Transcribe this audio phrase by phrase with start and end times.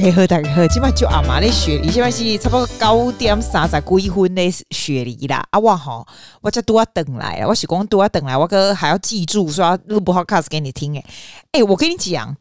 [0.00, 5.46] 家好，大家好，今晚就阿妈的雪梨，今晚是差不多九点三十几分的雪梨啦。
[5.50, 6.06] 啊，我吼，
[6.40, 11.04] 我才拄啊等来啊，我是讲拄啊等来，我哥还要记住说录 podcast 给你听诶。
[11.52, 12.34] 哎，我跟你讲，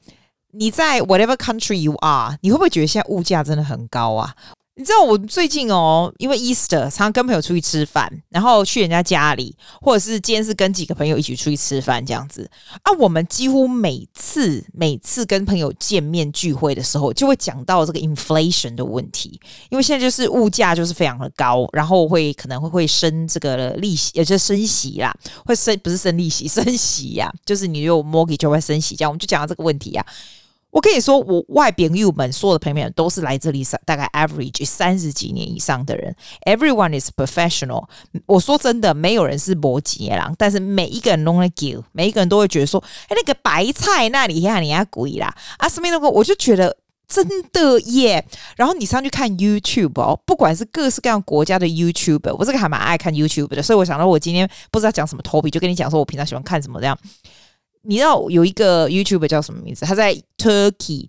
[0.52, 4.34] 你在 whatever country you are，你会不会觉得现在物价真的很高啊？
[4.80, 12.50] 你知道我最近哦，因为 Easter 常跟朋友出去吃饭，然后去人家家里，或者是今天是跟几个朋友一起出去吃饭这样子
[12.84, 12.92] 啊。
[12.98, 19.38] 我们几乎每次每次跟朋友见面聚会的时候，就会讲到这个 inflation 的问题，
[19.70, 25.14] 因为现在就是物价就是非常的高，然后会可能会会升这个利息，也就是升息啦，
[25.46, 30.06] 会升不是升利息， 升息呀，就是你有 mortgage 就会升息，这样我们就讲到这个问题呀。
[30.72, 36.16] 我跟你说，我外边友们所有的朋友们都是来这里大概 average 三十几年以上的人。
[36.46, 37.86] Everyone is professional。
[38.28, 46.78] 我说真的，没有人是摩羯啦，但是每一个人都会给，每一个人都会觉得说，哎，那个白菜那里呀，你要贵啦啊，什么那个，我就觉得
[47.08, 48.24] 真的耶。
[48.56, 56.96] 然后你上去看 YouTube 哦，不管是各式各样国家的 YouTube，我这个还蛮爱看 YouTube 的，所以我想到我今天不知道讲什么 topic，就跟你讲说我平常喜欢看什么这样。
[57.84, 59.86] 你知道有一个 YouTube 叫什么名字？
[59.86, 61.08] 他在 Turkey，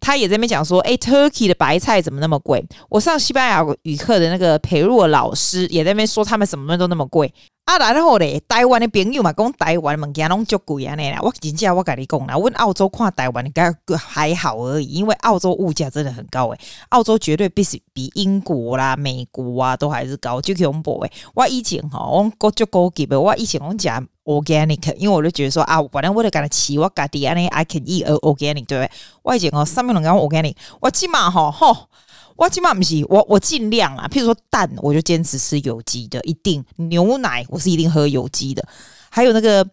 [0.00, 2.64] 他也在那边讲说，哎，Turkey 的白菜怎么那么贵？
[2.88, 7.32] 我上西班牙语课的那个培若老师也在那边说，他们什么东西都那么贵。
[7.66, 11.18] 啊，然后咧，台湾的朋友嘛，讲台湾物件拢足贵安尼啦。
[11.20, 16.60] 我真正我跟你讲啦，阮澳洲看台湾应该还好而已，因为澳洲物价真的很高诶。
[16.90, 21.10] 澳洲绝对比比英国啦、美国啊都还是高，就恐怖诶。
[21.34, 28.90] 我以前吼，我国足高级诶，我以前我讲 organic，因为我就觉得说啊，反正我得干它饲我家己安尼，I can eat organic，对不对？
[29.24, 31.88] 我以前哦，上面拢讲 organic，我起码吼吼。
[32.36, 34.06] 我起码不是我，我尽量啊。
[34.08, 38.66] 譬如说蛋，我就坚持吃有机的，一定牛奶我是一定喝有机的，
[39.08, 39.66] 还有那个。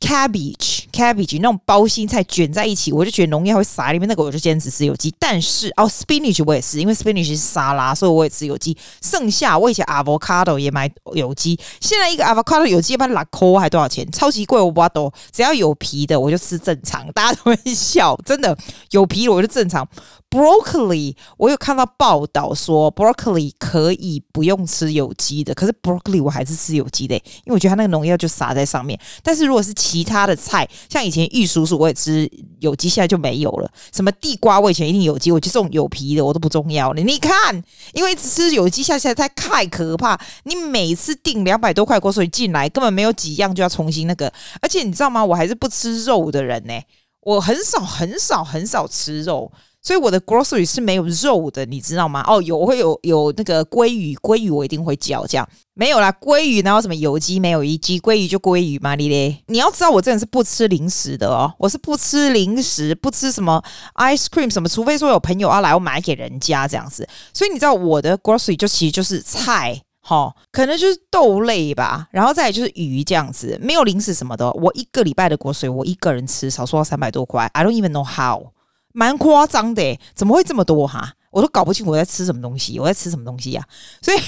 [0.00, 4.08] Cabbage，cabbage 那种包心菜卷在一起，我就觉得农药会撒里面。
[4.08, 5.14] 那个我就坚持吃有机。
[5.18, 8.76] 但是哦，spinach 我也是，因为 spinach 是沙拉，所以我也吃有机。
[9.00, 11.58] 剩下我以前 avocado 也买有机。
[11.80, 14.10] 现在一个 avocado 有机一般六块还多少钱？
[14.12, 15.12] 超级贵，我不知道。
[15.32, 18.14] 只要有皮的我就吃正常，大家都会笑。
[18.24, 18.56] 真的
[18.90, 19.88] 有皮我就正常。
[20.30, 28.98] broccoli 我有看到报道说 broccoli 可以不用吃有机的，可是 broccoli 我还是吃有机的，因为我觉得它那个农药就撒在上面。
[29.22, 32.26] 但是如果是其他的菜，像以前玉蜀黍我也吃
[32.60, 33.70] 有机，现在就没有了。
[33.92, 37.02] 什么地瓜我以前一定有机，我就这种有皮的我都不重要了。
[37.02, 37.62] 你看，
[37.92, 44.32] 因为吃有机下现在太可怕，你每次订两百多块锅所以进来，根本没有几样就要重新那个。
[44.62, 45.22] 而且你知道吗？
[45.22, 46.72] 我还是不吃肉的人呢，
[47.20, 49.52] 我很少很少很少吃肉。
[49.84, 52.24] 所以我的 grocery 是没有肉的，你知道吗？
[52.26, 55.46] 哦，有我会有有那个鲑鱼，鲑鱼我一定会叫这样。
[55.74, 58.00] 没有啦，鲑鱼然后什么有机没有有机？
[58.00, 59.42] 鲑鱼就鲑鱼嘛，你嘞？
[59.48, 63.62] 你要知道我这人是不吃零食的哦，我是不吃零食，不吃什么
[63.96, 67.06] ice cream 什么，除非说有朋友要来，我买给人家这样子。
[67.34, 74.50] 所以你知道我的 grocery 就其实就是菜，哈、可能就是豆类吧，然后再来就是鱼这样子，没有零食什么的。
[74.52, 78.46] 我一个礼拜的 grocery 我一个人吃，少说要三百多块，I don't even know how。
[78.94, 81.12] 蛮夸张的，怎么会这么多哈？
[81.30, 83.68] 我都搞不清我在吃什么东西，我在吃什么东西呀？
[84.00, 84.18] 所以。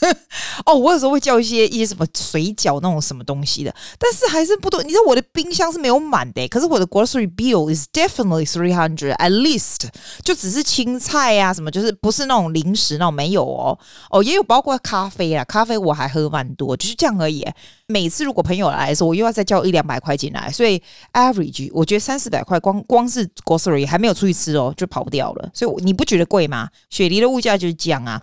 [0.66, 4.82] 哦，我有时候会叫一些一些什么水饺那种什么东西的，但是还是不多。
[4.82, 9.88] 你知道我的冰箱是没有满的，可是我的 grocery bill is definitely three hundred at least，
[10.24, 13.78] 就只是青菜啊什么，就是不是那种零食那种没有哦
[14.10, 17.46] 哦，也有包括咖啡啊，咖啡我还喝蛮多，就是这样而已。
[17.86, 20.80] 每次如果朋友来的时候，我又要再交一两百块进来，所以
[21.12, 25.50] average 我觉得三四百块光光是 grocery 还没有出去吃哦，就跑不掉了。
[25.52, 26.68] 所以你不觉得贵吗？
[26.88, 28.20] 雪梨的物价就是这样啊。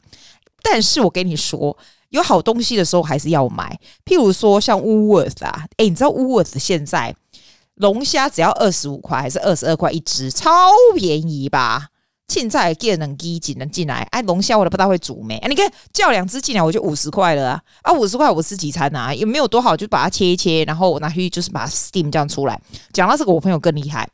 [0.62, 1.78] 但是我跟你说，
[2.10, 3.80] 有好东西的时候还是要买。
[4.06, 7.16] 譬如说像 Woolworth 啊，诶，你知道 Woolworth 现在
[7.76, 10.50] 龙虾只要二十五块还是二十二块一只，超
[10.96, 11.88] 便宜吧？
[12.28, 15.38] 现在给能机只能进来，哎，龙虾我都不大会煮没。
[15.38, 17.62] 哎，你看叫两只进来我就五十块了啊！
[17.84, 19.14] 啊，五十块我吃几餐啊？
[19.14, 22.60] 也没有多好，就把它切一切，然后我拿去就是把它 steam 这样出来。
[22.92, 24.06] 讲到这个，我朋友更厉害。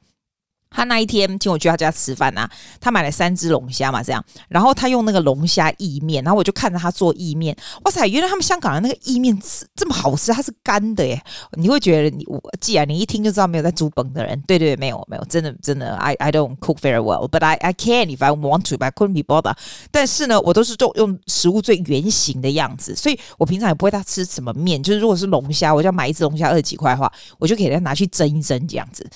[0.74, 2.50] 他那一天请我去他家吃饭啊，
[2.82, 9.38] 他买了三只龙虾嘛，这样，然后他用那个龙虾意面，然后我就看着他做意面，哇塞，原来他们香港的那个意面
[9.76, 11.22] 这么好吃，它是干的耶，
[11.54, 19.22] 你会觉得你我既然你一听就知道没有在煮本的人，对对，没有没有，真的真的，I I don't cook very well，but I I can if I want to，but couldn't be
[19.24, 19.56] bothered。
[19.92, 29.08] 但是呢，我都是用用食物最原型的样子，所以我平常也不会他吃什么面，就是如果是龙虾，我就要买一只龙虾二十几块的话，我就给他拿去蒸一蒸这样子。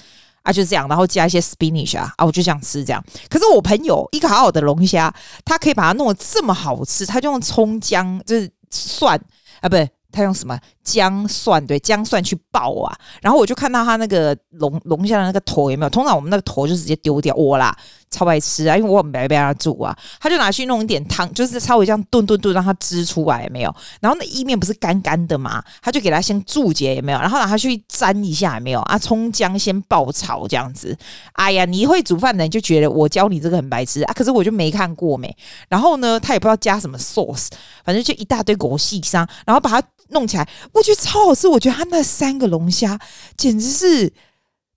[0.48, 3.04] 啊，就这样，然后加一些 spinach 啊，啊，我就想吃这样。
[3.30, 5.14] 可是我朋友一个好好的龙虾，
[5.44, 9.20] 他可以把它弄得这么好吃，他就用葱姜，就是蒜
[9.60, 11.68] 啊，不是，他用什么姜蒜？
[11.68, 12.98] 对，姜蒜去爆啊。
[13.22, 15.90] 然后我就看到他那个龙龙虾的那个头有没有？
[15.90, 17.78] 通常我们那个头就直接丢掉，我啦，
[18.10, 23.76] 超爱吃啊，因为我很白白让他煮啊，他就拿去弄一点汤，就是稍微这样炖炖炖，让它汁出来没有？
[24.00, 27.20] 然后那意面不是干干的嘛，他就给他先注解有没有？
[27.20, 28.80] 然后让他去沾一下有没有？
[28.82, 30.98] 啊，葱姜先爆炒这样子。
[31.34, 35.36] 哎呀，你会煮饭的人就觉得我教你这个很白痴啊，可是我就没看过没。
[35.68, 37.48] 然后呢，他也不知道加什么 sauce，
[37.84, 41.48] 反正就一大堆狗细沙，然后把它弄起来，我觉得超好吃。
[41.48, 42.98] 我觉得他那三个龙虾
[43.36, 44.14] 简直是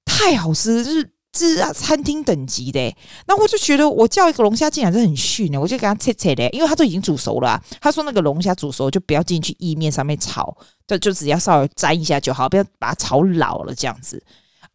[0.04, 1.10] 太好吃，就是。
[1.32, 2.92] 是啊，餐厅等级的，
[3.26, 7.62] 那我就觉得我叫一个龙虾进来是很逊的，我就给他切切的，因为他都已经煮熟了啊。
[7.80, 10.52] 他说那个龙虾煮熟就不要进去意面上面炒，
[10.88, 14.20] 就就只要稍微沾一下就好，不要把它炒老了这样子。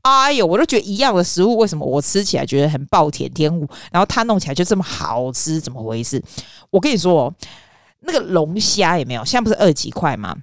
[0.03, 6.23] 哎呦，我都觉得一样的食物，为什么我吃起来觉得很暴殄天物，然后他弄起来就这么好吃，怎么回事？
[6.69, 7.33] 我跟你说哦，
[7.99, 9.25] 那个龙虾有没有？
[9.25, 10.33] 现在不是二十几块吗？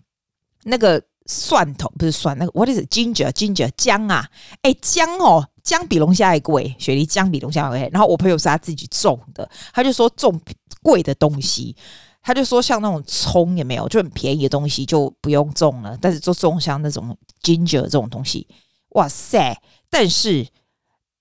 [0.64, 2.92] 那个蒜头不是蒜，那个 what is it?
[2.92, 4.28] ginger ginger 姜啊？
[4.60, 5.48] 哎，姜哦。
[5.62, 7.88] 姜比龙虾还贵，雪梨姜比龙虾还贵。
[7.92, 10.40] 然后我朋友是他自己种的，他就说种
[10.82, 11.76] 贵的东西，
[12.22, 15.96] 他就说像那种葱也没有，就很便宜的东西就不用种了。
[16.00, 18.46] 但是就种像那种 ginger 这种东西，
[18.90, 19.56] 哇塞！
[19.88, 20.46] 但是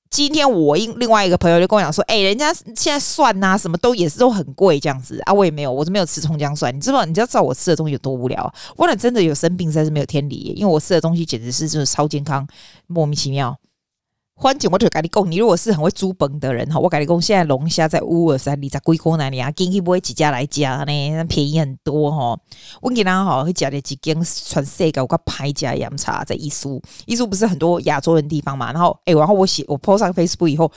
[0.10, 6.76] 今天我另另外一个朋友就跟我讲说，哎、人家现在蒜、啊、什么都也是都很贵这样子啊，我也没有，我是没有吃葱姜蒜。
[6.76, 8.54] 你知道你知道知道我吃的东西有多无聊啊？
[8.76, 12.48] 我那真的有生病，实在是没有天理，因为我吃的东西简直是就是超健康，
[12.88, 13.58] 莫名其妙。
[14.42, 22.36] 欢景，我就跟你讲，你如果是很会煮本的人哈，我跟你讲，现在龙虾在乌尔山你，在贵国那里啊，经济不会几家来加呢，便宜很多哈。
[22.82, 30.72] 我给他哈会加的几间全世界我个牌家洋茶在伊苏，伊苏不是很多亚洲人地方嘛，然后哎、然后我写我 po 上 Facebook 以后，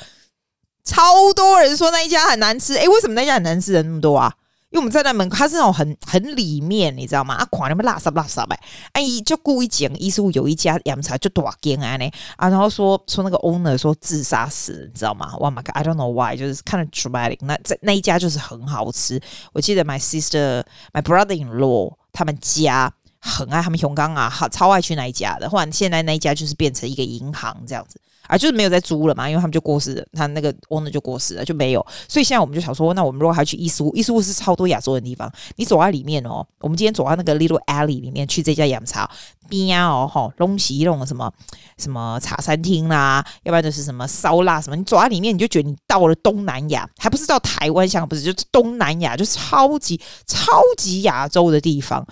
[0.85, 4.31] 超多人说那一家很难吃，哎、欸，为什么那家很难吃人那么多啊？
[4.75, 7.37] 因为我们站在门口，它是那种很很里面，你知道吗？
[7.37, 8.59] 啊，狂那么垃圾垃圾呗！
[8.93, 15.37] 哎，就故意讲，意思有一家洋茶就大间啊呢啊，然后说说那个 owner 说自杀死，你知道吗？
[15.39, 17.39] 哇妈个，I don't know why，就是看了 dramatic。
[17.43, 19.23] 那在那一家就是很好吃，
[19.53, 22.93] 我记得 my sister my brother in law 他们家
[23.25, 25.49] 很爱他们熊刚啊，好超爱去那一家的。
[25.49, 27.99] 后来现在那一家就是变成一个银行这样子。
[28.27, 31.87] 啊，就是没有在租了嘛，因为他们就过世了，他那个 owner 就过世了，就没有。
[32.09, 36.43] 所以现在我们就想说，那我们如果还去伊苏，伊苏是超多亚洲的地方，你走在里面哦。
[36.61, 39.07] 我们今天走到那个 little alley 里面去这家洋茶
[39.47, 41.31] 边哦，吼，东西那种什么
[41.77, 52.03] 什么茶餐厅啦，要不然就是什么烧腊什么，你走在里面你就觉得你到了东南亚，还不是到台湾，香不是，就是东南亚，就超级超级亚洲的地方。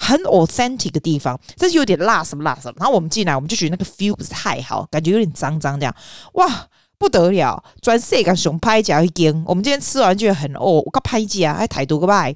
[0.00, 2.74] 很 authentic 的地方，这是有点辣什么辣什么。
[2.78, 5.94] 然后我们进来，我们就觉得那个 feel 不是太好，感觉有点脏脏这样。
[6.32, 6.66] 哇，
[6.98, 7.62] 不得了！
[7.82, 12.34] 专设个熊拍脚一根，我们今天吃完觉得很饿，我个拍甲还太多个拜。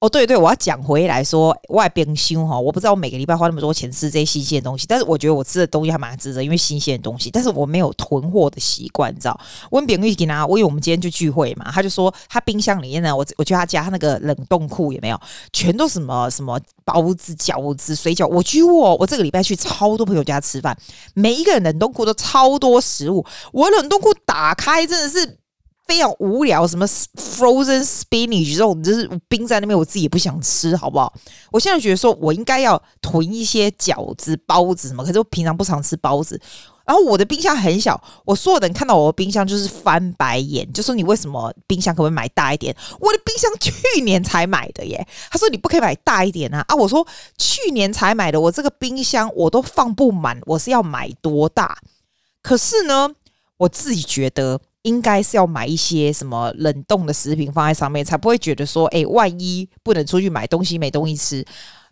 [0.00, 7.30] 哦，对对，我要讲回来说，外边修哈，我不知道我每个礼拜花那么多钱吃这些新鲜的东西，但是我觉得我吃的东西还蛮值得，因为新鲜的东西。
[7.30, 9.38] 但是我没有囤货的习惯，你知道？
[9.72, 15.20] 温炳玉给他，我以为我们今天就聚会嘛，他就说他冰箱里面呢，我我去他家，他那个冷冻库有没有？
[15.52, 18.26] 全都什么什么包子、饺子、水饺。
[18.26, 20.74] 我去我我这个礼拜去超多朋友家吃饭，
[21.12, 23.22] 每一个人冷冻库都超多食物，
[23.52, 25.39] 我冷冻库打开真的是。
[25.90, 31.12] 非常无聊，什么 frozen spinach 这种，就是冰在那边，我自己也不想吃，好不好？
[31.50, 36.40] 我现在觉得说，我应该要囤一些饺子、包子什么，可是我平常不常吃包子。
[36.86, 42.72] 然后我的冰箱很小，我所有人看到我的冰箱就是翻白眼，就说你为什么冰箱可不可以买大一点？
[43.00, 46.76] 我的冰箱去年才买的耶，他说你不可以买大一点啊啊！
[46.76, 47.04] 我说
[47.36, 51.76] 去年才买的，我这个冰箱我都放不满，我是要买多大？
[52.42, 53.10] 可是呢，
[53.56, 54.60] 我自己觉得。
[54.82, 61.44] 应该是要买一些什么冷冻的食品放在上面，才不会觉得说，哎，万一不能出去买东西，没东西吃。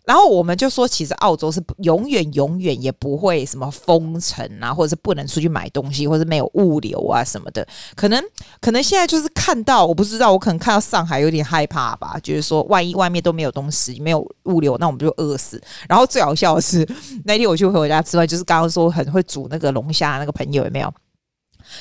[0.05, 7.67] 然后我们就说，其实澳洲是永远永远也不会什么封城啊，或者是不能出去买东西，或者是没有物流啊什么的。
[7.95, 8.19] 可能
[8.59, 15.61] 可能现在就是看到，我不知道，我可能看到上海有点害怕吧，就是说，万一外面都没有东西，没有物流，那我们就饿死。
[15.87, 16.87] 然后最好笑的是，
[17.25, 20.91] 那天我去回我家吃饭，就是刚刚说很会煮那个龙虾那个朋友有没有？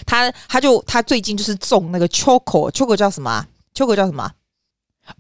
[0.07, 4.31] 他他就他最近就是种那个 choco，choco 叫什么秋葵叫什么？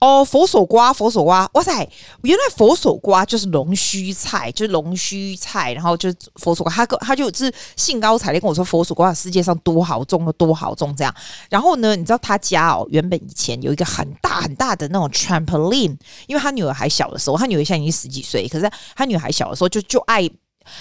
[0.00, 1.72] 哦，佛手瓜，佛手瓜，哇塞！
[2.20, 6.70] 原来佛手瓜就是龙须菜，就是龙须菜，然后就是佛手瓜。
[6.70, 11.14] 他他就就是兴高采烈跟我说，佛手瓜世界上多好种，有多好种这样。
[11.48, 15.96] 然后呢，你知道他家哦，原本以前有一个很大很大的那种 trampoline，
[16.26, 20.28] 因为他女儿还小的时候，他女儿现在已经十几岁，可是他女儿还小的时候就就爱。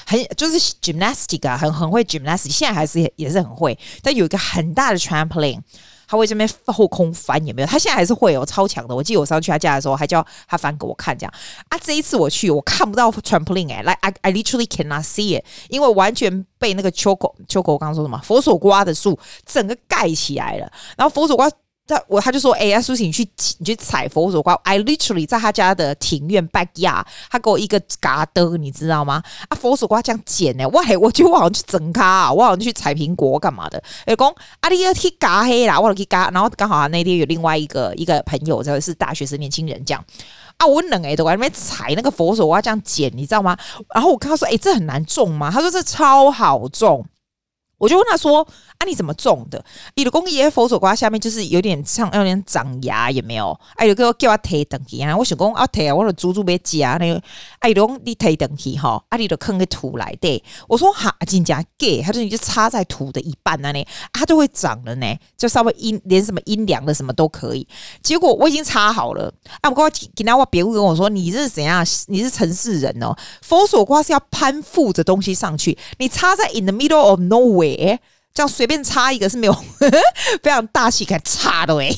[0.06, 3.77] 很就是 gymnastic 啊，很很会 gymnastic，现在还是也，是很会。
[4.01, 5.60] 但有一个很大的 trampoline，
[6.08, 7.67] 他会这边后空翻，有没有？
[7.67, 8.96] 他现在还是会有超强的。
[8.96, 11.34] 我记得我上次去他家的时候，还叫他翻给我看，这样
[11.70, 11.77] 啊。
[11.82, 21.50] 这一次我去，我看不到 trampoline 哎，like I I literally cannot see it，因为完全被那个秋口秋口我刚刚说什么佛手瓜的树整个盖起来了，然后佛手瓜。
[21.88, 23.27] 他我他就说，哎、欸，呀，苏醒，你去
[23.60, 24.53] 你去采佛手瓜。
[24.63, 29.24] I literally 在他家的庭院掰呀他给我一个嘎的，你知道吗？
[29.48, 33.82] 啊，佛手瓜这样捡呢，我我就我好像去整咖，我好像去采苹果干嘛的？
[34.06, 34.27] 哎，讲
[34.60, 40.03] 啊，你要去嘎黑啦，我去嘎，然后刚好啊那天有另外一个一个朋友，就是大学生年轻人，这样
[40.58, 43.58] 啊，我冷哎，都在那边采那个佛手瓜这样捡，你知道吗？
[43.96, 45.50] 然后我跟他说，哎、这很难种吗？
[45.50, 47.06] 他说这超好种。
[47.78, 48.40] 我就问他说
[48.80, 49.64] ：“啊，你怎么种的？
[49.96, 53.58] 你的工业佛手瓜下面就是有点像有点长芽，有没有？
[53.76, 55.16] 哎，有个叫我提等去啊！
[55.16, 57.22] 我想讲啊，提啊，我的猪猪别夹那个。
[57.60, 60.44] 哎，龙你提等去哈，啊，你的坑个土来对。
[60.68, 67.68] 我说哈，真假给，他说你就插在土的一半那里，它就会长了呢，就稍微阴连什么阴凉的什么都可以。
[68.02, 69.32] 结果我已经插好了，
[69.62, 71.86] 啊，我跟我给那我别人跟我说，你是怎样？
[72.08, 73.16] 你是城市人哦？
[73.44, 77.67] 佛手瓜是要攀附着东西上去，你插在 in the middle of nowhere。
[77.76, 78.00] 诶，
[78.34, 79.54] 这样随便插一个是没有
[80.42, 81.96] 非常大气感插的诶。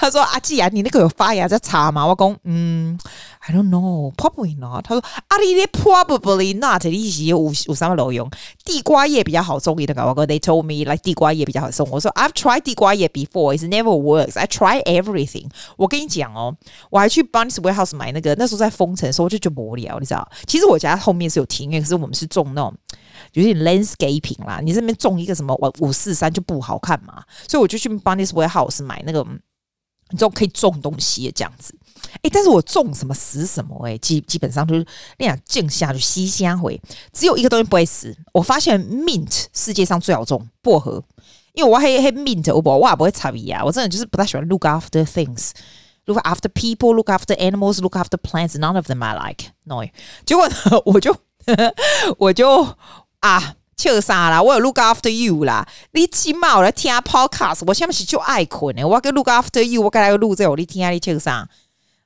[0.00, 2.98] 他说：“阿季啊，你那个有发芽在插吗？”我讲：“嗯
[3.38, 8.28] ，I don't know, probably not。”他说：“阿里咧，probably not。”你是有有什么路用？
[8.64, 9.96] 地瓜叶比较好种一点。
[9.96, 14.36] 我讲：“They told me like 地瓜叶比较好种。”我说：“I've tried 地瓜叶 before, it's never works.
[14.36, 15.48] I try everything。”
[15.78, 16.56] 我跟你讲哦，
[16.90, 20.28] 我还去 Barnes Warehouse 买那个，那时候在封城的时候，我就觉得无聊，你知道？
[20.48, 22.74] 其实我家后面是有庭院，可是我们是种那种。
[23.32, 29.24] 有点 landscaping 啦，你这边种一个什么五五四三就不好看嘛，所以我就去 Bunnys Warehouse 买那个，
[30.10, 31.74] 你知道可以种东西的这样子。
[32.22, 34.84] 哎、但是我种什么死什么哎、基基本上就是
[35.18, 36.80] 那样静下就吸香回，
[37.12, 38.16] 只有一个东西不会死。
[38.32, 41.02] 我发现 mint 世界上最好种薄荷，
[41.52, 49.50] 因为我黑黑 mint 我不我也不会插鼻啊，我真的就是不太喜欢 look after things，look after people，look after animals，look after plants，none of them I like
[49.64, 49.84] no。
[50.24, 50.54] 结果呢，
[50.86, 51.14] 我就
[52.18, 52.76] 我就。
[53.20, 54.42] 啊，笑啥啦？
[54.42, 55.66] 我有 look after you 啦。
[55.92, 58.84] 你起码我来听 podcast，我下面是就爱困诶。
[58.84, 61.48] 我跟 look after you，我跟来录这，我你听下你笑啥？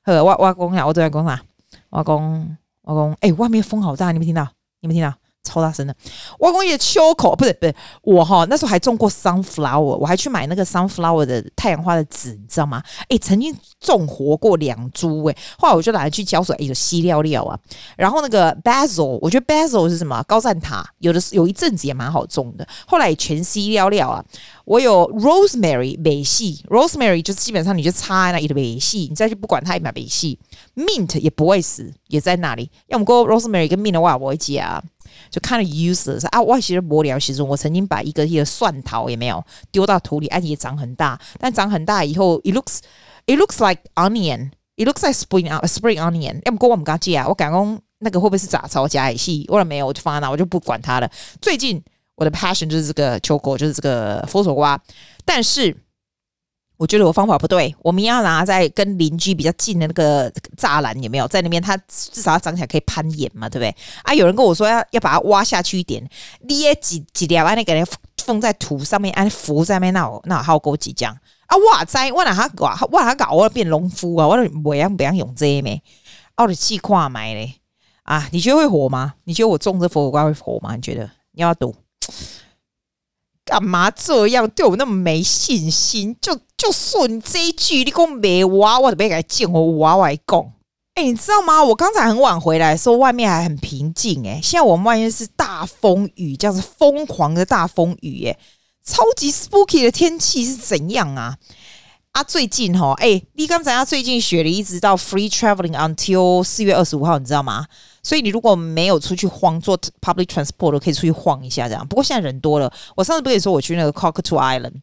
[0.03, 1.41] 呵，我我讲啥，我都在讲啥？
[1.89, 4.47] 我讲我讲，哎、外面风好大，你没听到？
[4.81, 5.13] 你没听到？
[5.45, 5.95] 超大声的！
[6.39, 12.81] 我讲也秋口，不是不是我哈，那时候还种过 sunflower，我还去买那个 sunflower 的太阳花的籽，你知道吗？
[13.07, 17.57] 哎、曾经种活过两株哎，后来我就拿去浇水，哎、欸，有稀料料啊。
[17.95, 20.21] 然后那个 basil，我觉得 basil 是什么？
[20.27, 24.25] 高赞塔，有的有一阵子也蛮好种的，后来也全稀料料啊。
[24.65, 30.39] 我有 rosemary 美系，rosemary 就是基本上你就插在那里的美系，你再去不管它一买美系
[30.75, 32.71] ，mint 也不会死，也在那里。
[32.87, 34.81] 要么过 rosemary 跟 mint 的话，我会接啊。
[35.29, 36.41] 就看了 useless 啊！
[36.41, 41.19] 我其实无聊，其实我曾经把一个一个蒜头也没有丢到土里，而且也长很大。
[41.39, 42.79] 但长很大以后，it looks
[43.25, 46.41] it looks like onion，it looks like spring spring onion。
[46.45, 49.45] 要么过我们家借啊，我感觉那个会不会是杂草加海系？
[49.49, 51.09] 我了没有，我就放在那，我就不管它了。
[51.41, 51.83] 最近
[52.15, 54.81] 我的 passion 就是这个秋果，就是这个佛手瓜，
[55.23, 55.75] 但是。
[56.77, 61.61] 我觉得我方法不对，我们要拿在跟邻居比较近的那个栅栏，有没有在那边？
[61.61, 63.75] 它至少要长起来可以攀岩嘛，对不对？
[64.03, 66.05] 啊，有人跟我说要要把它挖下去一点，
[66.41, 67.91] 你也几几条安尼给它
[68.25, 71.17] 放在土上面，安浮在那，那那好够几张
[71.47, 71.55] 啊！
[71.71, 72.79] 哇塞，我哪哈搞啊？
[72.91, 73.31] 我哪搞？
[73.31, 74.27] 我变农夫啊！
[74.27, 75.81] 我都不要不要用这没？
[76.35, 77.55] 我的气跨买嘞
[78.03, 78.27] 啊！
[78.31, 79.13] 你觉得会火吗？
[79.23, 80.75] 你觉得我种这佛手瓜会火吗？
[80.75, 81.09] 你觉得？
[81.31, 81.73] 你要赌？
[83.45, 86.15] 干嘛这样对我那么没信心？
[86.19, 90.51] 就就说你这一句，你讲没娃，我准备给他见我娃娃讲。
[90.95, 91.63] 哎，你知道吗？
[91.63, 94.25] 我刚才很晚回来说，外面还很平静。
[94.27, 98.25] 哎，现在我们外面是大风雨，这样子疯狂的大风雨。
[98.25, 98.37] 哎，
[98.83, 101.37] 超级 spooky 的天气是怎样啊？
[102.13, 107.67] 啊，最近哈，哎，你刚才啊，最近雪梨一直到 free traveling until 四月二十五号，你知道吗？
[108.05, 111.85] 所以你如果没有出去晃，坐 public transport 都可以出去晃一下，这样。
[111.87, 114.73] 不过现在人多了，我上次不是也说我去那个 Cockatoo Island，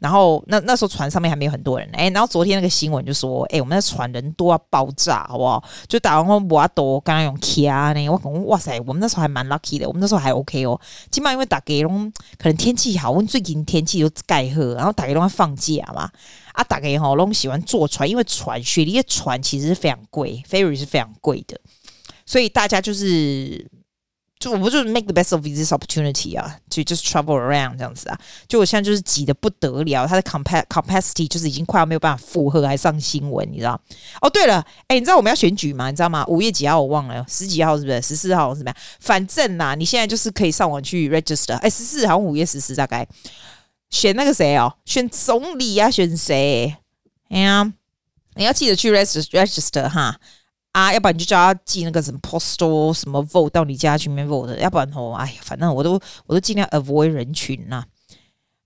[0.00, 5.62] 然后那那时候船上面还没有很多人，哎，然后昨天那个新闻就说，哎，我们那船人多要爆炸，好不好？
[5.86, 10.80] 就打完后瓦多刚刚用卡呢，我讲哇塞，我们那时候还蛮 lucky 的，我们那时候还 OK 哦。
[11.12, 16.10] 起码因为大家拢可能天气好，我们最近天气都盖好，然后大家拢要放假嘛，
[16.52, 21.56] 啊，大家哈拢喜欢坐船，因为船雪梨的船其实是非常贵，ferry 是非常贵的。
[22.26, 23.64] 所以大家就是，
[24.38, 28.18] 就我不就是 make the best of this opportunity 啊，就 just travel around 这样子啊。
[28.46, 33.80] 就我现在就是挤得不得了，它的 capacity capacity 就是已经快要没有办法负荷，还上新闻，你知道？
[34.20, 35.88] 哦，对了，哎，你知道我们要选举吗？
[35.90, 36.26] 你知道吗？
[36.26, 38.02] 五月几号我忘了，十几号是不是？
[38.02, 38.76] 十四号是怎么样？
[39.00, 41.54] 反正呐，你现在就是可以上网去 register。
[41.58, 43.06] 哎，十四好像五月十四大概。
[43.88, 46.76] 选那个谁哦，选总理啊，选谁？
[47.28, 47.72] 哎呀，
[48.34, 50.18] 你要记得去 register register 哈
[50.76, 57.82] 啊，要不然你就叫他寄那个什么 postal 什么 vote 到你家去面 vote，要不然哦，哎呀，反正我都我都尽量 avoid 人群呐。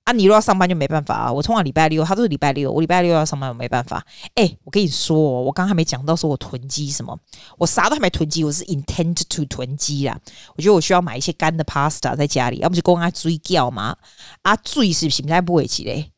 [0.03, 1.33] 啊，你如果要上班就没办法啊。
[1.33, 4.05] 我通常礼拜六，他都是礼拜六，我礼拜六要上班，我没办法。
[4.35, 7.17] 哎、我跟你说，我刚刚还没讲到说我囤积什么，
[7.59, 10.19] 我啥都还没囤积，我是 intend to 囤积啦。
[10.57, 13.97] 我觉得我需要买一些干的 pasta 在家里，要不就公阿追叫嘛。
[14.43, 16.11] 啊，水是不是在不会起嘞？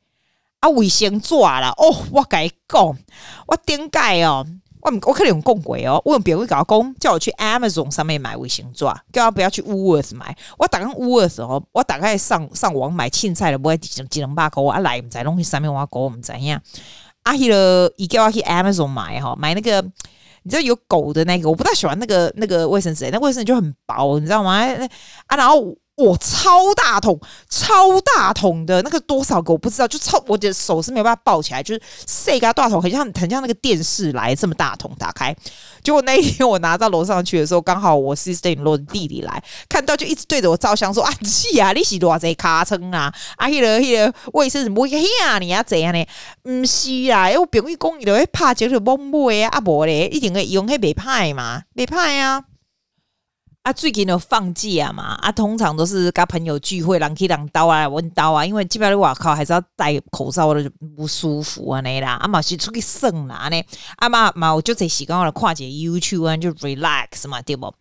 [0.61, 2.97] 啊，卫生纸啦，哦，我跟你讲，
[3.47, 4.47] 我点解哦？
[4.83, 10.37] 我我可能用共轨哦，我用别位搞工叫我去 Amazon 上面买卫生纸，叫他不要去 Worth 买。
[10.59, 16.61] 我打开 Woolworth 哦，我打开上上网买青菜的，不会几几两百块，我来唔知东西上面我搞我唔知样。
[17.23, 19.81] 啊，迄个伊叫我去 Amazon 买哈，买那个
[20.43, 24.61] 你知道有狗的那个，我不太喜欢那个那个卫生纸，那卫生纸就很薄，你知道吗？
[25.27, 25.77] 啊，然后。
[26.03, 27.19] 我、超大桶，
[27.49, 31.83] 超大桶的那个多少个我不知道，就超我的手是没有办法抱起来，就是
[32.25, 35.35] 这个大桶很像很像那个电视来这么大桶打开，
[35.83, 44.91] 结果那一天我拿到楼上去的时候，刚好我 sister-in-law 的弟弟来看到，就一直对着我照相说啊，是啊，你是偌济卡称啊， 啊，迄、那个迄、那个卫生纸不会
[45.25, 46.07] 啊，你要怎样呢？
[46.45, 52.45] 唔是啊，因为我朋友讲伊就会怕就是摸摸啊，啊无咧，一定会用迄袂歹嘛，袂歹啊。
[53.62, 63.64] 啊，最近都放假嘛，啊，通常都是甲朋友聚会，人去人刀啊，问刀啊，因为基本上我靠还是要戴口罩我，就不舒服安尼啦，啊嘛是出去耍啦呢，
[63.99, 67.73] 啊嘛嘛我就在习惯我的跨界 YouTube 啊，就 relax 嘛，对不？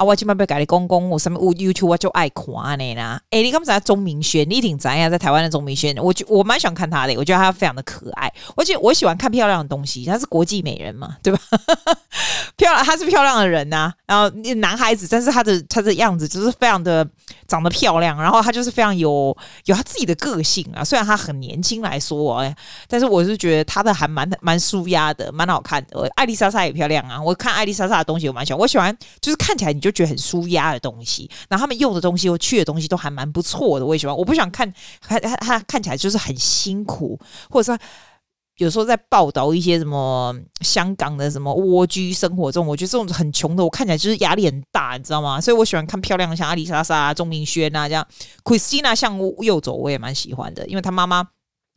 [0.00, 3.20] 啊，我今麦要跟你讲讲，我什么我 YouTube 我就爱看呢啦。
[3.32, 5.10] 诶、你刚才钟明轩，你挺怎样？
[5.10, 8.32] 在台湾的钟明轩，我觉我蛮喜欢看他的，我觉得他非常的可爱。
[8.56, 11.38] 而且我喜欢看漂亮的东西，他是国际美人嘛，对吧？
[12.56, 17.06] 漂亮，他是漂亮的人呐、然后男孩子，但是他的他的样子就是非常的
[17.46, 18.16] 长得漂亮。
[18.16, 20.82] 然后他就是非常有有他自己的个性啊。
[20.82, 22.56] 虽然他很年轻来说，哎，
[22.88, 26.10] 但是我是觉得他的还蛮蛮舒压的，蛮好看的。
[26.16, 28.58] 艾丽莎莎也漂亮啊，我看艾丽莎莎的东西我蛮喜欢。
[28.58, 29.89] 我喜欢就是看起来你就。
[29.90, 33.84] 就觉得很舒压的东西，然后他们用的东西、又去的东西都还蛮不错的。
[33.84, 37.82] 我也喜欢，我不想看，他他他看起来就是很辛苦，或者说
[38.58, 45.40] 有时候在报道一些什么香港的什么蜗居生活中，我觉得这种很穷的，我看起来就是压力很大，你知道吗？
[45.40, 48.06] 所以我喜欢看漂亮的，像阿里莎莎、钟明轩啊这样
[48.44, 51.22] ，Christina 向右走，我也蛮喜欢的，因为他妈妈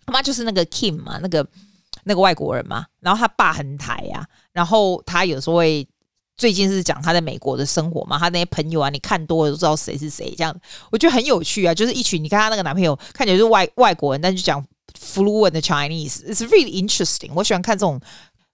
[0.06, 1.48] 他妈就是那个 Kim 嘛，那个
[2.04, 5.88] 那个外国人嘛，然后他爸很台呀、然后他有时候会。
[6.36, 10.56] 最近是讲他在美国的生活嘛，他那些朋友啊，你看多了都知道谁是谁，这样
[10.92, 11.74] 我觉得很有趣啊。
[11.74, 14.66] 就是一群，你看他那个男朋友看起来就是外外国人，但是讲
[15.00, 17.32] fluent 的 Chinese，it's really interesting。
[17.36, 18.02] 我喜欢看这种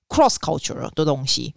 [0.07, 1.55] cross culture 的东西。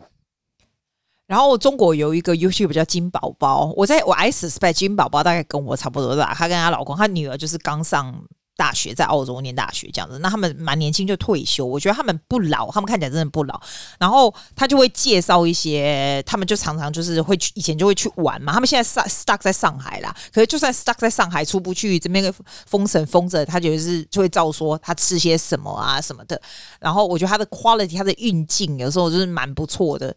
[1.27, 8.25] 然后中国有一个 YouTube 叫金宝宝，我在我 I suspect 金宝宝大概跟我差不多大，她跟她老公，她女儿就是刚上。
[8.57, 13.61] 大学在澳洲念大学这样子，那他们蛮年轻就退休，我觉得他们不老，他们看起来真的不老。
[13.99, 18.53] 然后他就会介绍一些，他们就常常就是会去，以前就会去玩嘛。
[18.53, 22.33] 他们现在 stuck 在上海啦，可是就算 stuck 在上海出不去，这边
[22.67, 26.41] 封城封着，他就是就会照说他吃些什么啊什么的。
[26.79, 30.15] 然后我觉得他的 quality，他的运镜有时候就是蛮不错的。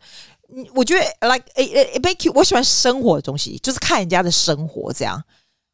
[0.75, 5.21] 我觉得 like 诶诶，make you 我喜欢生活的东西，就是看人家的生活这样。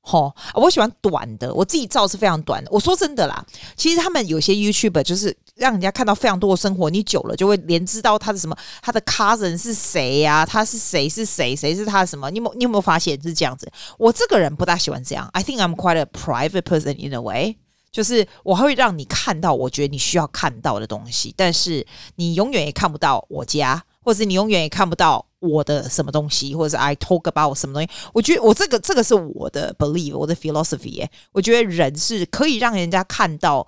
[0.02, 2.70] 吼，我喜欢短的，我自己照是非常短的。
[2.72, 12.30] 我说真的啦，其实他们有些 YouTube 就是让人家看到非常多的生活，你久了就会连知道他的什么，他的 cousin 是谁呀、他是谁是谁，谁是他什么？
[12.32, 13.72] 你有你有没有发现是这样子？
[13.98, 15.30] 我这个人不大喜欢这样。
[15.34, 17.58] I think I'm quite a private person in a way，
[17.92, 21.86] 就是我会让你看到我觉得你需要看到的东西，但是
[22.16, 23.84] 你永远也看不到我家。
[24.04, 27.89] 或者你永远也看不到我的什么东西，或者是 I talk about 什么东西。
[28.13, 31.11] 我觉得我这个这个是我的 belief，我的 philosophy 耶。
[31.33, 33.67] 我觉得人是可以让人家看到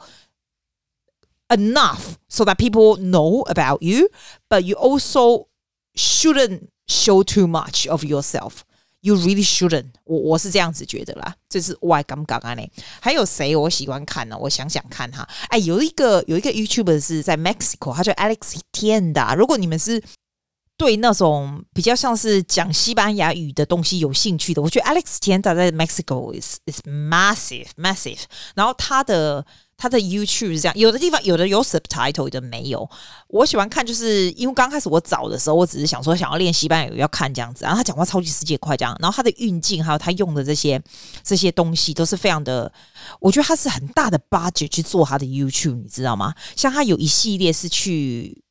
[1.48, 5.46] enough so that people know about you，but you also
[5.94, 9.92] shouldn't show too much of yourself。You really shouldn't。
[10.04, 12.68] 我我是这样子觉得啦，这是我刚刚啊呢。
[13.00, 14.36] 还有谁我喜欢看呢？
[14.36, 15.26] 我想想看哈。
[15.50, 19.36] 哎，有一个有一个 YouTuber 是在 Mexico，他叫 Alex Tienda。
[19.36, 20.02] 如果你们是
[20.83, 28.19] 对那种比较像是讲西班牙语的东西有兴趣的，我觉得 Alex Tienda 在 Mexico is is massive massive。
[28.53, 29.45] 然后他的
[29.77, 32.89] 他的 YouTube 是这样，有的地方有的有 subtitle，有的没有。
[33.29, 40.83] 我喜欢看，就是因为刚开始我找的时候，我只是想说想要练西班牙语要看这样子，然后他讲话超级世界快这样，然后他的运镜还有他用的这些
[41.23, 42.69] 这些东西都是非常的，
[43.21, 46.35] 我觉得他是很大的 budget 去做他的 YouTube，你知道吗？
[46.57, 48.42] 像他有一系列是去。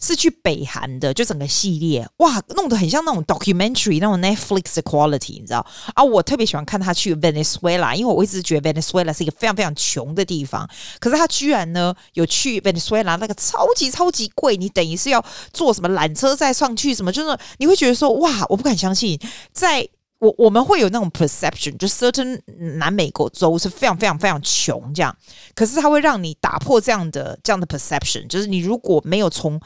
[0.00, 5.64] 是去北韩的，就整个系列哇，弄得很像那种 documentary 那种 Netflix 的 quality，你知道？
[5.94, 19.18] 啊，我特别喜欢看他去 Venezuela，因为我一直觉得 Venezuela 是一个非常非常穷的地方，可是他居然呢有去 Venezuela 那个超级超级贵，你等于是要坐什么缆车再上去，什么就是你会觉得说哇，我不敢相信，
[19.52, 19.86] 在
[20.18, 22.38] 我我们会有那种 perception，就 certain
[22.76, 25.16] 南美国州是非常非常非常穷这样，
[25.54, 29.60] 可是它会让你打破这样的这样的 perception，就是你如果没有从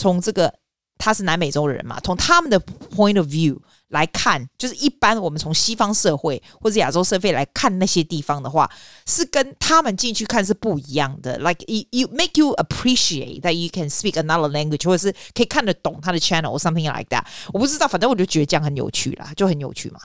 [0.00, 0.50] 从这个
[0.96, 2.58] 他是南美洲的人嘛，从他们的
[2.94, 3.58] point of view
[3.88, 8.70] 来看，就是一般我们从西方社会或者亚洲社会来看那些地方的话，
[9.06, 11.38] 是跟他们进去看是不一样的。
[11.38, 17.14] Like you, you make you appreciate that you can speak another language，或者是可以看得懂他的 channel or something like
[17.14, 17.24] that。
[17.52, 20.00] 我不知道，反正我就觉得这样很有趣啦，就很有趣嘛。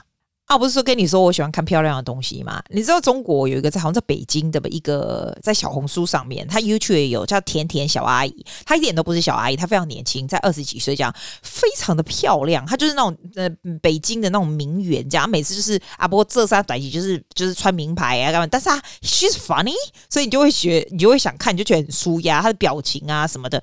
[0.46, 2.62] 啊，不是说跟你说我喜欢看漂亮的东西吗？
[2.68, 12.64] 你知道中国有一个在好像在北京的一个在小红书上面，他 YouTube 也有叫甜甜小阿姨，她一点都不是小阿姨，她非常年轻，在二十几岁这样，非常的漂亮。
[12.64, 13.50] 她就是那种呃
[13.82, 19.74] 北京的那种名媛，这样每次就是啊，不过这三短期就是就是穿名牌啊干嘛，但是她 she's funny，
[20.08, 23.60] 所以你就会学，你就会想看，你就觉得很舒压，她的表情啊什么的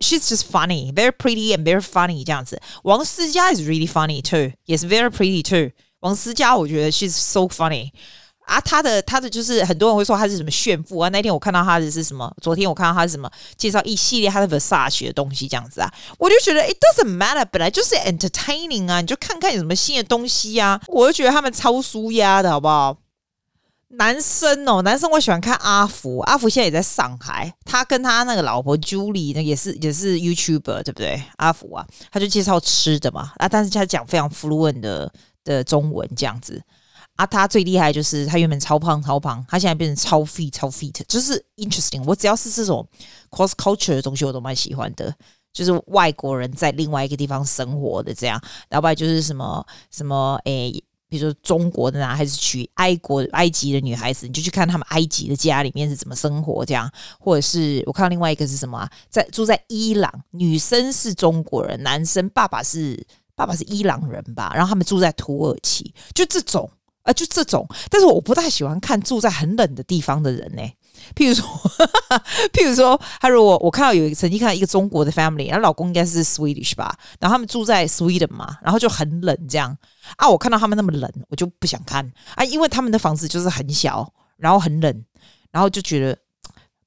[0.00, 2.60] ，she's just funny，very pretty and very funny 这样子。
[2.82, 5.72] 王思佳 is really funny too，也是 very pretty too。
[6.00, 7.90] 王思佳，我觉得 she's so funny
[8.44, 11.08] 啊，他的他的就是很多人会说他是什么炫富啊。
[11.08, 12.32] 那天我看到他的是什么？
[12.40, 13.28] 昨天我看到他是什么？
[13.56, 20.80] 介绍一系列他的 Versace 的东西这样子啊，我就觉得 it doesn't matter，本来就是 entertaining 啊，你就看看有什么新的东西啊。
[20.86, 22.96] 我就觉得他们超舒压的好不好？
[23.88, 31.20] 男生哦，男生我喜欢看阿福，阿福现在也在上海，他跟他那个老婆 Julie 那也是也是 YouTuber 对不对？
[31.38, 35.12] 阿福啊，他就介绍吃的嘛啊，但是他讲非常 fluent 的。
[35.46, 36.60] 的中文这样子
[37.14, 42.04] 啊，他最厉害就是他原本超胖超胖，他现在变成超 fit 超 fit，就是 interesting。
[42.04, 42.86] 我只要是这种
[43.30, 45.14] cross culture 的东西，我都蛮喜欢的。
[45.50, 50.70] 就是外国人在另外一个地方生活的这样，要不然就是什么什么诶，
[51.08, 63.06] 比如说中国的男孩子娶埃国埃及的女孩子，你就去看他们埃及的家里面是怎么生活这样，或者是我看到另外一个是什么啊，在住在伊朗，女生是中国人，男生爸爸是。
[63.36, 66.68] 爸爸是伊朗人吧，然后他们住在土耳其，就这种，
[67.02, 67.68] 啊、呃，就这种。
[67.90, 70.62] 但是我不太喜欢看住在很冷的地方的人呢。
[71.14, 71.46] 譬如说，
[72.52, 79.76] 譬如说，他如果我看到有一个曾经看到一个中国的 family，然后老公应该是 Swedish 吧，然后他们住在 Sweden 嘛，然后就很冷这样
[80.16, 80.26] 啊。
[80.26, 85.04] 我看到他们那么冷，我就不想看啊，因为他们的房子就是很小，然后很冷，
[85.52, 86.18] 然后就觉得。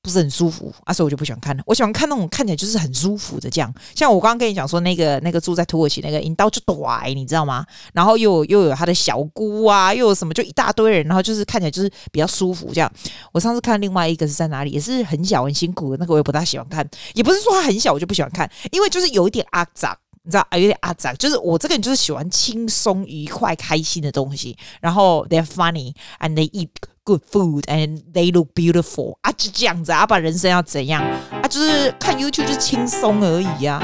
[0.02, 1.64] 不是很舒服啊，所以我就不喜欢看了。
[1.66, 7.66] 我喜欢看那种看起来就是很舒服的这样，像我刚刚跟你讲说那个那个住在土耳其那个引刀就短，你知道吗？
[7.94, 12.92] 然后又又有他的小姑啊，又有什么就一大堆人，然后就是看起来就是比较舒服这样。
[13.34, 16.88] 我上次看另外一个是在哪里，也是很小很辛苦的那个，我也不大喜欢看。
[17.14, 19.98] 也不是说他很小我就不喜欢看，因为就是有一点阿杂，
[20.30, 24.56] 你知道啊，有点阿杂，就是我这个人就是喜欢轻松愉快开心的东西。
[24.80, 26.70] 然后 they're funny and they eat。
[27.06, 31.48] Good food and they look beautiful 啊，就这样子啊，把人生要怎样啊？
[31.50, 33.82] 就是看 YouTube 就轻松而已啊。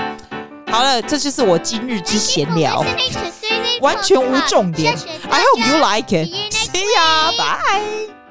[0.68, 2.86] 好了，这就是我今日之闲聊，
[3.82, 4.96] 完全无重点。
[5.28, 6.30] I hope you like it.
[6.54, 8.25] See ya, bye.